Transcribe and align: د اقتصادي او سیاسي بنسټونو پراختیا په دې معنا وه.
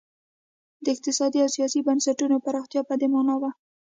د 0.83 0.85
اقتصادي 0.95 1.39
او 1.43 1.49
سیاسي 1.55 1.79
بنسټونو 1.87 2.35
پراختیا 2.45 2.81
په 2.89 2.93
دې 2.99 3.07
معنا 3.13 3.35
وه. 3.41 3.51